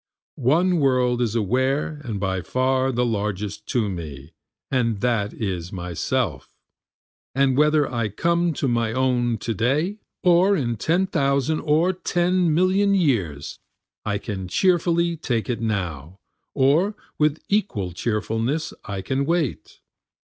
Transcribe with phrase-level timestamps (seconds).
[0.37, 4.33] One world is aware and by far the largest to me,
[4.71, 6.49] and that is myself,
[7.35, 12.51] And whether I come to my own to day or in ten thousand or ten
[12.51, 13.59] million years,
[14.03, 16.17] I can cheerfully take it now,
[16.55, 19.81] or with equal cheerfulness I can wait.